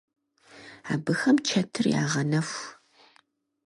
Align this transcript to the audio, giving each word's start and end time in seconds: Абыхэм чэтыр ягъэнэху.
Абыхэм 0.93 1.37
чэтыр 1.47 1.85
ягъэнэху. 2.01 2.61